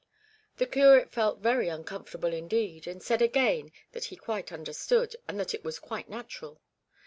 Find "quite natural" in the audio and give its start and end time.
5.77-6.59